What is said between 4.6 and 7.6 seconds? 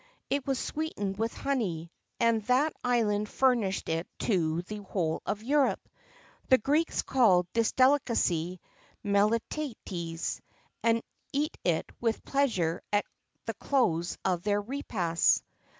the whole of Europe. The Greeks called